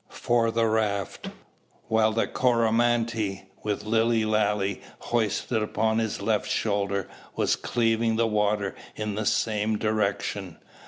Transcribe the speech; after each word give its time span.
for 0.09 0.49
the 0.49 0.65
raft; 0.65 1.29
while 1.87 2.11
the 2.11 2.25
Coromantee, 2.25 3.43
with 3.61 3.83
Lilly 3.85 4.23
Lalee 4.25 4.81
hoisted 4.97 5.61
upon 5.61 5.99
his 5.99 6.23
left 6.23 6.49
shoulder, 6.49 7.07
was 7.35 7.55
cleaving 7.55 8.15
the 8.15 8.25
water 8.25 8.73
in 8.95 9.13
the 9.13 9.27
same 9.27 9.77
direction. 9.77 10.57